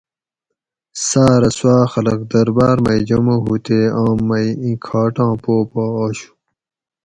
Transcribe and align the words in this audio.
سارہ 1.07 1.49
سوا 1.57 1.77
خلق 1.93 2.19
درباۤر 2.31 2.77
مئی 2.85 2.99
جمع 3.07 3.37
ہو 3.45 3.53
تے 3.65 3.79
آم 4.03 4.17
مئی 4.27 4.49
ایں 4.61 4.77
کھاٹاں 4.85 5.33
پو 5.43 5.53
پا 5.71 5.83
آشو 6.03 6.31